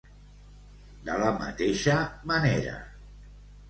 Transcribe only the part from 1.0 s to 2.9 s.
De la mateixa manera.